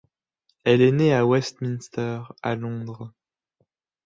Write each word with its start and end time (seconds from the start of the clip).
Elle 0.63 0.81
est 0.81 0.91
née 0.91 1.13
à 1.13 1.27
Westminster, 1.27 2.23
à 2.41 2.55
Londres. 2.55 3.13